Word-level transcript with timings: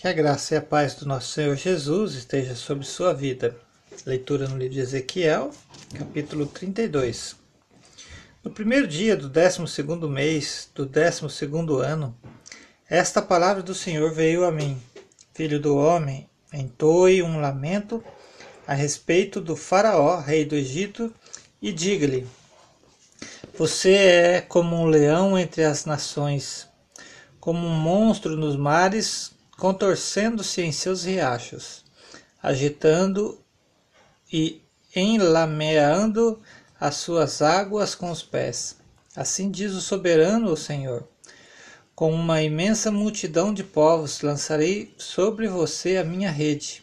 Que 0.00 0.08
a 0.08 0.14
graça 0.14 0.54
e 0.54 0.56
a 0.56 0.62
paz 0.62 0.94
do 0.94 1.04
nosso 1.04 1.28
Senhor 1.28 1.54
Jesus 1.56 2.14
esteja 2.14 2.54
sobre 2.54 2.86
sua 2.86 3.12
vida. 3.12 3.54
Leitura 4.06 4.48
no 4.48 4.56
livro 4.56 4.72
de 4.72 4.80
Ezequiel, 4.80 5.50
capítulo 5.92 6.46
32. 6.46 7.36
No 8.42 8.50
primeiro 8.50 8.86
dia 8.88 9.14
do 9.14 9.28
décimo 9.28 9.68
segundo 9.68 10.08
mês 10.08 10.70
do 10.74 10.86
décimo 10.86 11.28
segundo 11.28 11.80
ano, 11.80 12.16
esta 12.88 13.20
palavra 13.20 13.62
do 13.62 13.74
Senhor 13.74 14.10
veio 14.10 14.46
a 14.46 14.50
mim. 14.50 14.80
Filho 15.34 15.60
do 15.60 15.76
homem, 15.76 16.26
entoe 16.50 17.22
um 17.22 17.38
lamento 17.38 18.02
a 18.66 18.72
respeito 18.72 19.38
do 19.38 19.54
faraó, 19.54 20.18
rei 20.18 20.46
do 20.46 20.54
Egito, 20.54 21.12
e 21.60 21.70
diga-lhe, 21.70 22.26
você 23.52 23.92
é 23.92 24.40
como 24.40 24.76
um 24.76 24.86
leão 24.86 25.38
entre 25.38 25.62
as 25.62 25.84
nações, 25.84 26.66
como 27.38 27.66
um 27.66 27.78
monstro 27.78 28.34
nos 28.34 28.56
mares, 28.56 29.38
contorcendo-se 29.60 30.62
em 30.62 30.72
seus 30.72 31.04
riachos, 31.04 31.84
agitando 32.42 33.38
e 34.32 34.62
enlameando 34.96 36.40
as 36.80 36.96
suas 36.96 37.42
águas 37.42 37.94
com 37.94 38.10
os 38.10 38.22
pés. 38.22 38.76
Assim 39.14 39.50
diz 39.50 39.74
o 39.74 39.82
soberano 39.82 40.50
o 40.50 40.56
Senhor. 40.56 41.06
Com 41.94 42.10
uma 42.10 42.42
imensa 42.42 42.90
multidão 42.90 43.52
de 43.52 43.62
povos 43.62 44.22
lançarei 44.22 44.94
sobre 44.96 45.46
você 45.46 45.98
a 45.98 46.04
minha 46.04 46.30
rede, 46.30 46.82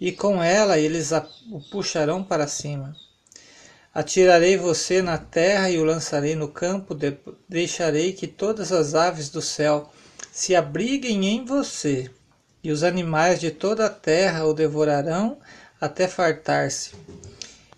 e 0.00 0.10
com 0.10 0.42
ela 0.42 0.78
eles 0.78 1.10
o 1.12 1.60
puxarão 1.70 2.24
para 2.24 2.48
cima. 2.48 2.96
Atirarei 3.92 4.56
você 4.56 5.02
na 5.02 5.18
terra 5.18 5.68
e 5.68 5.76
o 5.76 5.84
lançarei 5.84 6.34
no 6.34 6.48
campo, 6.48 6.96
deixarei 7.46 8.14
que 8.14 8.26
todas 8.26 8.72
as 8.72 8.94
aves 8.94 9.28
do 9.28 9.42
céu 9.42 9.92
se 10.32 10.54
abriguem 10.54 11.26
em 11.26 11.44
você, 11.44 12.10
e 12.62 12.70
os 12.70 12.82
animais 12.82 13.40
de 13.40 13.50
toda 13.50 13.86
a 13.86 13.90
terra 13.90 14.44
o 14.44 14.54
devorarão 14.54 15.38
até 15.80 16.06
fartar-se. 16.06 16.92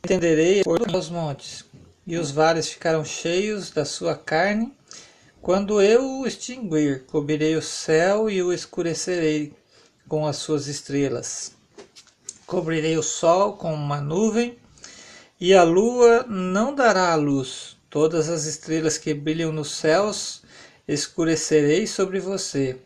Entenderei 0.05 0.63
por 0.63 0.81
os 0.95 1.09
montes, 1.09 1.65
e 2.07 2.17
os 2.17 2.31
vales 2.31 2.69
ficarão 2.69 3.05
cheios 3.05 3.71
da 3.71 3.85
sua 3.85 4.17
carne. 4.17 4.73
Quando 5.41 5.81
eu 5.81 6.05
o 6.21 6.27
extinguir, 6.27 7.05
cobrirei 7.07 7.57
o 7.57 7.63
céu 7.63 8.29
e 8.29 8.43
o 8.43 8.53
escurecerei 8.53 9.53
com 10.09 10.27
as 10.27 10.37
suas 10.37 10.67
estrelas. 10.67 11.53
Cobrirei 12.47 12.99
o 12.99 13.03
sol 13.03 13.55
com 13.55 13.73
uma 13.73 14.01
nuvem 14.01 14.59
e 15.41 15.55
a 15.55 15.63
lua 15.63 16.25
não 16.29 16.75
dará 16.75 17.13
a 17.13 17.17
luz. 17.17 17.77
Todas 17.89 18.29
as 18.29 18.45
estrelas 18.45 18.99
que 18.99 19.15
brilham 19.15 19.53
nos 19.53 19.73
céus 19.73 20.43
escurecerei 20.87 21.87
sobre 21.87 22.21
você, 22.21 22.77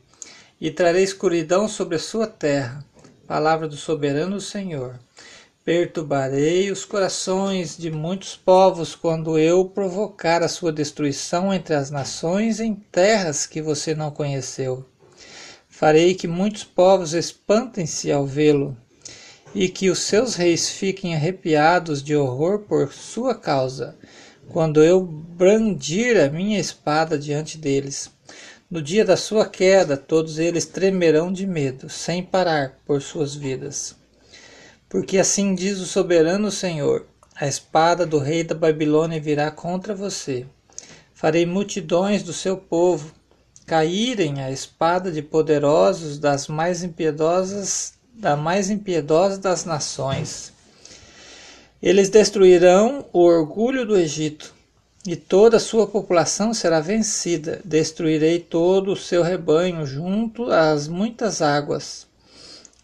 e 0.60 0.70
trarei 0.70 1.02
escuridão 1.02 1.68
sobre 1.68 1.96
a 1.96 2.00
sua 2.00 2.26
terra. 2.26 2.84
Palavra 3.26 3.66
do 3.66 3.76
soberano 3.76 4.40
Senhor. 4.40 4.98
Perturbarei 5.64 6.70
os 6.70 6.84
corações 6.84 7.76
de 7.76 7.90
muitos 7.90 8.36
povos 8.36 8.94
quando 8.94 9.36
eu 9.36 9.64
provocar 9.64 10.42
a 10.42 10.48
sua 10.48 10.72
destruição 10.72 11.52
entre 11.52 11.74
as 11.74 11.90
nações 11.90 12.60
em 12.60 12.74
terras 12.74 13.46
que 13.46 13.60
você 13.60 13.92
não 13.92 14.12
conheceu. 14.12 14.86
Farei 15.68 16.14
que 16.14 16.28
muitos 16.28 16.62
povos 16.62 17.12
espantem-se 17.14 18.12
ao 18.12 18.24
vê-lo 18.24 18.76
e 19.54 19.68
que 19.68 19.90
os 19.90 19.98
seus 19.98 20.34
reis 20.34 20.70
fiquem 20.70 21.14
arrepiados 21.14 22.02
de 22.02 22.14
horror 22.14 22.60
por 22.60 22.92
sua 22.92 23.34
causa, 23.34 23.96
quando 24.48 24.82
eu 24.82 25.02
brandir 25.02 26.18
a 26.18 26.28
minha 26.28 26.58
espada 26.58 27.18
diante 27.18 27.58
deles. 27.58 28.10
No 28.70 28.82
dia 28.82 29.04
da 29.04 29.16
sua 29.16 29.46
queda, 29.46 29.96
todos 29.96 30.38
eles 30.38 30.64
tremerão 30.64 31.32
de 31.32 31.46
medo, 31.46 31.88
sem 31.88 32.22
parar, 32.22 32.78
por 32.84 33.00
suas 33.00 33.34
vidas. 33.34 33.94
Porque 34.88 35.18
assim 35.18 35.54
diz 35.54 35.78
o 35.78 35.86
soberano 35.86 36.50
Senhor: 36.50 37.06
a 37.34 37.46
espada 37.46 38.06
do 38.06 38.18
rei 38.18 38.42
da 38.42 38.54
Babilônia 38.54 39.20
virá 39.20 39.50
contra 39.50 39.94
você. 39.94 40.46
Farei 41.12 41.46
multidões 41.46 42.22
do 42.22 42.32
seu 42.32 42.56
povo 42.56 43.12
caírem 43.66 44.40
a 44.42 44.50
espada 44.50 45.10
de 45.10 45.22
poderosos 45.22 46.18
das 46.18 46.46
mais 46.46 46.82
impiedosas 46.84 47.94
da 48.16 48.36
mais 48.36 48.70
impiedosa 48.70 49.38
das 49.38 49.64
nações. 49.64 50.52
Eles 51.82 52.08
destruirão 52.08 53.06
o 53.12 53.20
orgulho 53.20 53.86
do 53.86 53.96
Egito, 53.96 54.54
e 55.06 55.14
toda 55.14 55.58
a 55.58 55.60
sua 55.60 55.86
população 55.86 56.52
será 56.52 56.80
vencida. 56.80 57.60
Destruirei 57.64 58.40
todo 58.40 58.92
o 58.92 58.96
seu 58.96 59.22
rebanho 59.22 59.86
junto 59.86 60.50
às 60.50 60.88
muitas 60.88 61.42
águas, 61.42 62.06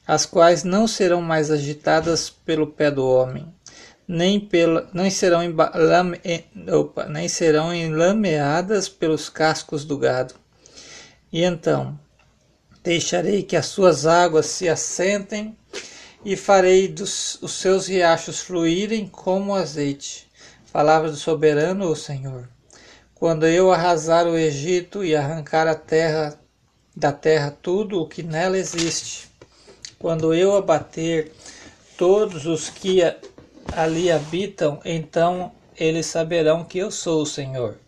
as 0.07 0.27
quais 0.27 0.63
não 0.63 0.87
serão 0.87 1.23
mais 1.23 1.51
agitadas 1.51 2.31
pelo 2.31 2.67
pé 2.67 2.91
do 2.91 3.07
homem, 3.07 3.47
nem, 4.07 4.39
pela, 4.39 4.89
nem, 4.93 5.11
serão, 5.11 5.41
lame, 5.75 6.21
opa, 6.71 7.07
nem 7.07 7.29
serão 7.29 7.75
enlameadas 7.75 8.89
pelos 8.89 9.29
cascos 9.29 9.85
do 9.85 9.97
gado. 9.97 10.35
E 11.33 11.43
então 11.43 11.99
Deixarei 12.83 13.45
que 13.45 13.55
as 13.55 13.67
suas 13.67 14.07
águas 14.07 14.47
se 14.47 14.69
assentem 14.69 15.57
e 16.25 16.37
farei 16.37 16.89
dos, 16.89 17.39
os 17.43 17.53
seus 17.53 17.87
riachos 17.87 18.41
fluírem 18.41 19.07
como 19.07 19.55
azeite. 19.55 20.31
Palavra 20.73 21.11
do 21.11 21.17
soberano, 21.17 21.89
o 21.89 21.97
Senhor. 21.97 22.49
Quando 23.15 23.47
eu 23.47 23.73
arrasar 23.73 24.27
o 24.27 24.37
Egito 24.37 25.05
e 25.05 25.15
arrancar 25.15 25.67
a 25.67 25.75
terra 25.75 26.39
da 26.95 27.13
terra 27.13 27.57
tudo 27.63 28.01
o 28.01 28.07
que 28.07 28.23
nela 28.23 28.59
existe, 28.59 29.29
quando 29.99 30.35
eu 30.35 30.57
abater 30.57 31.33
todos 31.97 32.47
os 32.47 32.69
que 32.69 33.01
ali 33.73 34.11
habitam, 34.11 34.81
então 34.85 35.53
eles 35.77 36.07
saberão 36.07 36.65
que 36.65 36.79
eu 36.79 36.91
sou 36.91 37.23
o 37.23 37.27
Senhor. 37.27 37.79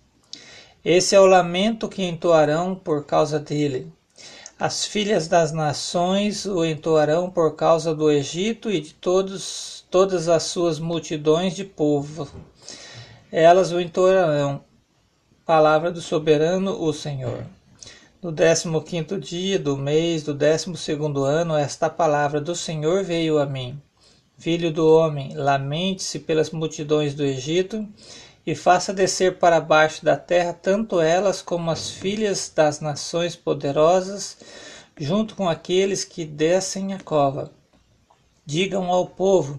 Esse 0.85 1.15
é 1.15 1.21
o 1.21 1.27
lamento 1.27 1.89
que 1.89 2.05
entoarão 2.05 2.75
por 2.75 3.05
causa 3.05 3.39
dele. 3.39 3.91
As 4.59 4.87
filhas 4.87 5.27
das 5.27 5.51
nações 5.51 6.47
o 6.47 6.65
entoarão 6.65 7.29
por 7.29 7.57
causa 7.57 7.93
do 7.93 8.09
Egito 8.09 8.71
e 8.71 8.81
de 8.81 8.95
todos, 8.95 9.85
todas 9.91 10.29
as 10.29 10.45
suas 10.45 10.79
multidões 10.79 11.57
de 11.57 11.65
povo. 11.65 12.29
Elas 13.33 13.73
o 13.73 13.81
entoarão. 13.81 14.63
Palavra 15.45 15.91
do 15.91 16.01
soberano, 16.01 16.81
o 16.81 16.93
Senhor. 16.93 17.45
No 18.23 18.31
décimo 18.31 18.81
quinto 18.81 19.19
dia 19.19 19.59
do 19.59 19.77
mês 19.77 20.23
do 20.23 20.33
décimo 20.33 20.77
segundo 20.77 21.25
ano, 21.25 21.57
esta 21.57 21.91
palavra 21.91 22.41
do 22.41 22.55
Senhor 22.55 23.03
veio 23.03 23.39
a 23.41 23.47
mim. 23.47 23.83
Filho 24.39 24.73
do 24.73 24.89
homem, 24.89 25.35
lamente-se 25.35 26.21
pelas 26.21 26.51
multidões 26.51 27.13
do 27.13 27.25
Egito 27.25 27.87
e 28.47 28.55
faça 28.55 28.93
descer 28.93 29.39
para 29.39 29.61
baixo 29.61 30.05
da 30.05 30.17
terra 30.17 30.53
tanto 30.53 31.01
elas 31.01 31.41
como 31.41 31.71
as 31.71 31.91
filhas 31.91 32.53
das 32.55 32.81
nações 32.81 33.35
poderosas, 33.35 34.37
junto 34.99 35.35
com 35.35 35.49
aqueles 35.49 36.05
que 36.05 36.25
descem 36.25 36.93
a 36.93 37.01
cova. 37.01 37.51
Digam 38.45 38.91
ao 38.91 39.07
povo: 39.07 39.59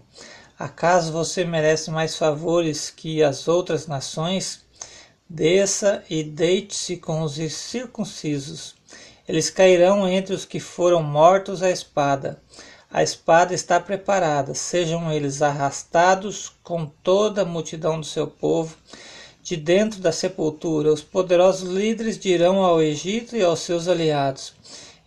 acaso 0.58 1.12
você 1.12 1.44
merece 1.44 1.90
mais 1.90 2.16
favores 2.16 2.90
que 2.90 3.24
as 3.24 3.48
outras 3.48 3.88
nações? 3.88 4.64
Desça 5.28 6.04
e 6.08 6.24
deite-se 6.24 6.98
com 6.98 7.24
os 7.24 7.34
circuncisos. 7.52 8.76
Eles 9.28 9.50
cairão 9.50 10.08
entre 10.08 10.36
os 10.36 10.46
que 10.46 10.60
foram 10.60 11.02
mortos 11.02 11.64
à 11.64 11.72
espada. 11.72 12.40
A 12.96 13.04
espada 13.04 13.54
está 13.54 13.78
preparada, 13.78 14.54
sejam 14.54 15.12
eles 15.12 15.42
arrastados 15.42 16.54
com 16.64 16.86
toda 16.86 17.42
a 17.42 17.46
multidão 17.46 18.00
do 18.00 18.06
seu 18.06 18.26
povo 18.26 18.74
de 19.44 19.58
dentro 19.58 20.00
da 20.00 20.14
sepultura. 20.14 20.94
Os 20.94 21.02
poderosos 21.02 21.70
líderes 21.70 22.18
dirão 22.18 22.64
ao 22.64 22.82
Egito 22.82 23.36
e 23.36 23.44
aos 23.44 23.60
seus 23.60 23.90
aliados: 23.90 24.54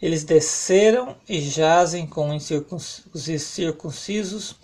Eles 0.03 0.23
desceram 0.23 1.17
e 1.27 1.41
jazem 1.41 2.07
com 2.07 2.37
os 2.37 2.45
circuncisos, 3.39 4.55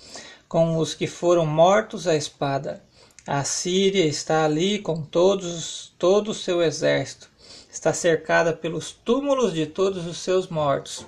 com 0.47 0.77
os 0.77 0.93
que 0.93 1.07
foram 1.07 1.47
mortos 1.47 2.07
à 2.07 2.15
espada. 2.15 2.85
A 3.27 3.43
Síria 3.43 4.05
está 4.05 4.45
ali 4.45 4.81
com 4.81 5.01
todos, 5.01 5.95
todo 5.99 6.33
o 6.33 6.35
seu 6.35 6.61
exército. 6.61 7.31
Está 7.75 7.93
cercada 7.93 8.53
pelos 8.53 8.93
túmulos 8.93 9.53
de 9.53 9.67
todos 9.67 10.07
os 10.07 10.19
seus 10.19 10.47
mortos 10.47 11.05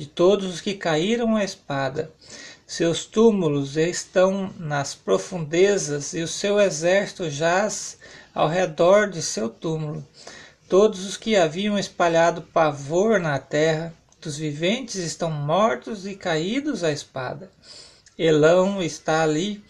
de 0.00 0.06
todos 0.06 0.46
os 0.46 0.62
que 0.62 0.72
caíram 0.72 1.36
à 1.36 1.44
espada. 1.44 2.10
Seus 2.66 3.04
túmulos 3.04 3.76
estão 3.76 4.50
nas 4.58 4.94
profundezas 4.94 6.14
e 6.14 6.22
o 6.22 6.26
seu 6.26 6.58
exército 6.58 7.28
jaz 7.28 7.98
ao 8.34 8.48
redor 8.48 9.10
de 9.10 9.20
seu 9.20 9.50
túmulo. 9.50 10.02
Todos 10.70 11.04
os 11.04 11.18
que 11.18 11.36
haviam 11.36 11.78
espalhado 11.78 12.40
pavor 12.40 13.20
na 13.20 13.38
terra 13.38 13.92
dos 14.22 14.38
viventes 14.38 14.94
estão 14.94 15.30
mortos 15.30 16.06
e 16.06 16.14
caídos 16.14 16.82
à 16.82 16.90
espada. 16.90 17.50
Elão 18.18 18.82
está 18.82 19.22
ali 19.22 19.62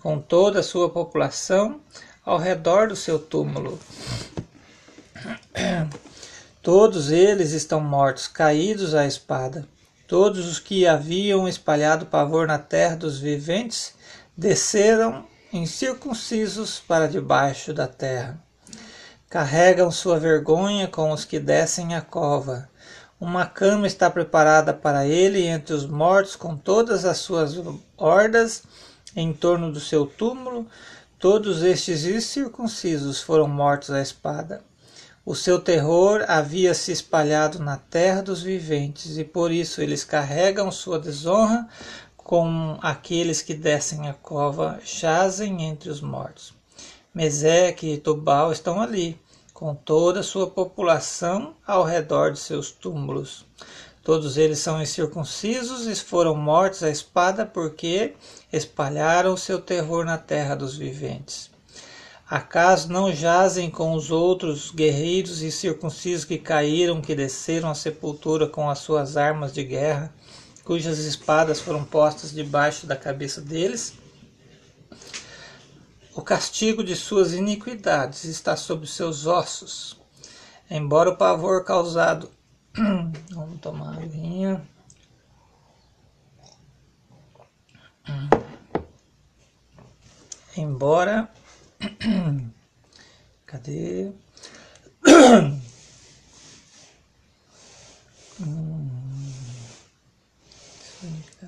com 0.00 0.18
toda 0.18 0.60
a 0.60 0.62
sua 0.62 0.88
população 0.88 1.82
ao 2.24 2.38
redor 2.38 2.88
do 2.88 2.96
seu 2.96 3.18
túmulo. 3.18 3.78
Todos 6.62 7.10
eles 7.10 7.52
estão 7.52 7.80
mortos, 7.80 8.28
caídos 8.28 8.94
à 8.94 9.06
espada. 9.06 9.66
Todos 10.06 10.46
os 10.46 10.58
que 10.58 10.86
haviam 10.86 11.48
espalhado 11.48 12.06
pavor 12.06 12.46
na 12.46 12.58
terra 12.58 12.96
dos 12.96 13.18
viventes 13.18 13.94
desceram 14.36 15.26
incircuncisos 15.52 16.78
para 16.78 17.08
debaixo 17.08 17.72
da 17.72 17.86
terra. 17.86 18.38
Carregam 19.28 19.90
sua 19.90 20.18
vergonha 20.18 20.86
com 20.86 21.10
os 21.10 21.24
que 21.24 21.40
descem 21.40 21.94
a 21.94 22.00
cova. 22.00 22.68
Uma 23.18 23.46
cama 23.46 23.86
está 23.86 24.10
preparada 24.10 24.72
para 24.74 25.06
ele 25.06 25.46
entre 25.46 25.74
os 25.74 25.86
mortos, 25.86 26.36
com 26.36 26.56
todas 26.56 27.04
as 27.04 27.16
suas 27.18 27.54
hordas 27.96 28.62
em 29.16 29.32
torno 29.32 29.72
do 29.72 29.80
seu 29.80 30.06
túmulo. 30.06 30.66
Todos 31.18 31.62
estes 31.62 32.04
incircuncisos 32.04 33.22
foram 33.22 33.48
mortos 33.48 33.90
à 33.90 34.02
espada. 34.02 34.62
O 35.26 35.34
seu 35.34 35.58
terror 35.58 36.24
havia 36.28 36.72
se 36.72 36.92
espalhado 36.92 37.58
na 37.58 37.76
terra 37.76 38.22
dos 38.22 38.44
viventes, 38.44 39.18
e 39.18 39.24
por 39.24 39.50
isso 39.50 39.82
eles 39.82 40.04
carregam 40.04 40.70
sua 40.70 41.00
desonra 41.00 41.66
com 42.16 42.78
aqueles 42.80 43.42
que 43.42 43.52
descem 43.52 44.08
a 44.08 44.14
cova, 44.14 44.78
jazem 44.84 45.64
entre 45.64 45.90
os 45.90 46.00
mortos. 46.00 46.54
Meseque 47.12 47.94
e 47.94 47.98
Tubal 47.98 48.52
estão 48.52 48.80
ali, 48.80 49.20
com 49.52 49.74
toda 49.74 50.20
a 50.20 50.22
sua 50.22 50.48
população 50.48 51.56
ao 51.66 51.82
redor 51.82 52.30
de 52.30 52.38
seus 52.38 52.70
túmulos. 52.70 53.44
Todos 54.04 54.36
eles 54.36 54.60
são 54.60 54.80
incircuncisos 54.80 55.88
e 55.88 55.96
foram 55.96 56.36
mortos 56.36 56.84
à 56.84 56.88
espada 56.88 57.44
porque 57.44 58.14
espalharam 58.52 59.36
seu 59.36 59.60
terror 59.60 60.04
na 60.04 60.18
terra 60.18 60.54
dos 60.54 60.76
viventes. 60.76 61.55
Acaso 62.28 62.90
não 62.90 63.12
jazem 63.12 63.70
com 63.70 63.94
os 63.94 64.10
outros 64.10 64.72
guerreiros 64.72 65.42
e 65.42 65.52
circuncisos 65.52 66.24
que 66.24 66.36
caíram, 66.36 67.00
que 67.00 67.14
desceram 67.14 67.70
à 67.70 67.74
sepultura 67.74 68.48
com 68.48 68.68
as 68.68 68.80
suas 68.80 69.16
armas 69.16 69.52
de 69.52 69.62
guerra, 69.62 70.12
cujas 70.64 70.98
espadas 70.98 71.60
foram 71.60 71.84
postas 71.84 72.32
debaixo 72.32 72.84
da 72.84 72.96
cabeça 72.96 73.40
deles? 73.40 73.94
O 76.16 76.22
castigo 76.22 76.82
de 76.82 76.96
suas 76.96 77.32
iniquidades 77.32 78.24
está 78.24 78.56
sobre 78.56 78.88
seus 78.88 79.26
ossos. 79.26 80.00
Embora 80.68 81.10
o 81.10 81.16
pavor 81.16 81.64
causado. 81.64 82.28
Vamos 83.30 83.60
tomar 83.60 83.98
a 83.98 84.02
aguinha. 84.02 84.66
Embora 90.56 91.30
Cadê? 93.46 94.12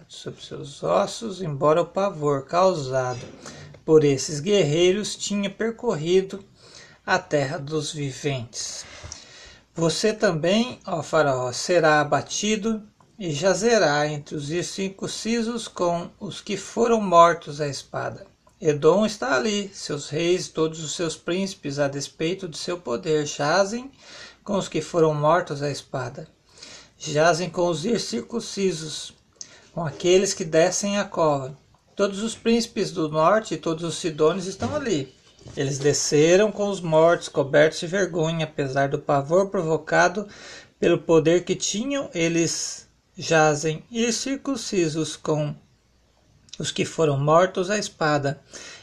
Sobre 0.09 0.43
seus 0.43 0.83
ossos, 0.83 1.41
embora 1.43 1.83
o 1.83 1.87
pavor 1.87 2.45
causado 2.47 3.21
por 3.85 4.03
esses 4.05 4.41
guerreiros 4.41 5.15
tinha 5.17 5.51
percorrido 5.51 6.45
a 7.07 7.19
terra 7.19 7.59
dos 7.59 7.93
viventes. 7.93 8.85
Você 9.75 10.13
também, 10.13 10.81
ó 10.87 11.03
Faraó, 11.03 11.53
será 11.53 12.01
abatido 12.01 12.83
e 13.19 13.33
jazerá 13.33 14.07
entre 14.09 14.35
os 14.35 14.51
incircuncisos 14.51 15.69
com 15.69 16.11
os 16.19 16.41
que 16.41 16.57
foram 16.57 17.01
mortos 17.01 17.61
à 17.61 17.69
espada. 17.69 18.27
Edom 18.61 19.07
está 19.07 19.37
ali, 19.37 19.71
seus 19.73 20.09
reis, 20.09 20.49
todos 20.49 20.83
os 20.83 20.97
seus 20.97 21.17
príncipes, 21.17 21.79
a 21.79 21.87
despeito 21.87 22.49
de 22.49 22.59
seu 22.59 22.77
poder, 22.77 23.25
jazem 23.25 23.89
com 24.43 24.57
os 24.57 24.69
que 24.69 24.83
foram 24.83 25.15
mortos 25.15 25.63
à 25.63 25.71
espada. 25.71 26.27
Jazem 26.99 27.49
com 27.49 27.69
os 27.69 27.87
incircuncisos, 27.87 29.15
com 29.73 29.85
aqueles 29.85 30.35
que 30.35 30.45
descem 30.45 30.99
a 30.99 31.05
cova. 31.05 31.57
Todos 31.95 32.21
os 32.21 32.35
príncipes 32.35 32.91
do 32.91 33.09
norte 33.09 33.55
e 33.55 33.59
todos 33.59 33.85
os 33.85 33.95
sidônios 33.95 34.47
estão 34.47 34.75
ali. 34.75 35.15
Eles 35.57 35.79
desceram 35.79 36.51
com 36.51 36.69
os 36.69 36.81
mortos, 36.81 37.29
cobertos 37.29 37.79
de 37.79 37.87
vergonha, 37.87 38.45
apesar 38.45 38.89
do 38.89 38.99
pavor 38.99 39.51
provocado 39.51 40.27
pelo 40.81 40.99
poder 40.99 41.45
que 41.45 41.55
tinham, 41.55 42.11
eles 42.13 42.89
jazem 43.17 43.85
incircuncisos 43.91 45.17
com 45.17 45.55
os 46.59 46.71
que 46.71 46.85
foram 46.85 47.19
mortos 47.19 47.71
à 47.71 47.79
espada, 47.79 48.41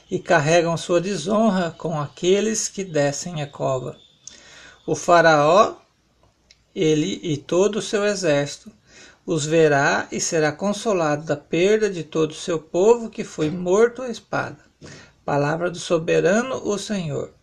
e 0.10 0.20
carregam 0.20 0.78
sua 0.78 1.02
desonra 1.02 1.72
com 1.72 2.00
aqueles 2.00 2.70
que 2.70 2.84
descem 2.84 3.42
a 3.42 3.48
cova. 3.48 3.98
O 4.86 4.96
Faraó, 4.96 5.76
ele 6.76 7.20
e 7.24 7.38
todo 7.38 7.78
o 7.78 7.82
seu 7.82 8.06
exército, 8.06 8.72
os 9.26 9.46
verá 9.46 10.08
e 10.12 10.22
será 10.22 10.52
consolado 10.52 11.26
da 11.26 11.36
perda 11.36 11.90
de 11.90 12.04
todo 12.04 12.32
o 12.32 12.36
seu 12.36 12.60
povo 12.60 13.10
que 13.10 13.24
foi 13.24 13.50
morto 13.50 14.04
à 14.04 14.10
espada. 14.10 14.60
Palavra 15.26 15.72
do 15.72 15.80
soberano, 15.80 16.62
o 16.64 16.78
Senhor. 16.78 17.34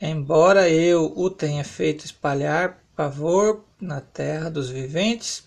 Embora 0.00 0.68
eu 0.68 1.12
o 1.16 1.30
tenha 1.30 1.64
feito 1.64 2.04
espalhar 2.04 2.82
pavor 2.96 3.64
na 3.80 4.00
terra 4.00 4.50
dos 4.50 4.68
viventes, 4.68 5.44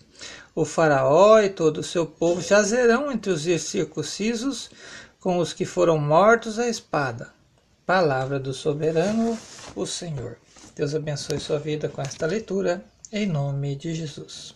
o 0.54 0.64
faraó 0.64 1.40
e 1.40 1.48
todo 1.48 1.78
o 1.78 1.82
seu 1.82 2.06
povo 2.06 2.40
jazerão 2.40 3.10
entre 3.10 3.32
os 3.32 3.42
circuncisos 3.62 4.70
com 5.20 5.38
os 5.38 5.52
que 5.52 5.64
foram 5.64 5.98
mortos 5.98 6.58
à 6.58 6.68
espada. 6.68 7.30
Palavra 7.86 8.38
do 8.38 8.52
soberano, 8.52 9.38
o 9.74 9.86
Senhor. 9.86 10.36
Deus 10.74 10.94
abençoe 10.94 11.38
sua 11.38 11.58
vida 11.58 11.88
com 11.88 12.00
esta 12.00 12.26
leitura, 12.26 12.82
em 13.12 13.26
nome 13.26 13.76
de 13.76 13.94
Jesus. 13.94 14.50